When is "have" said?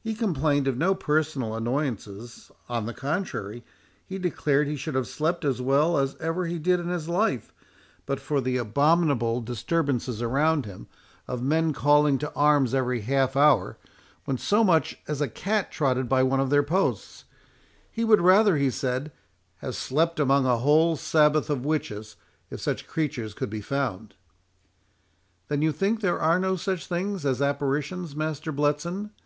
4.94-5.06, 19.56-19.76